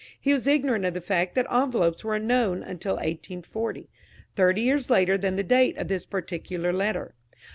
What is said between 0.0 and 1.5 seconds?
He was ignorant of the fact that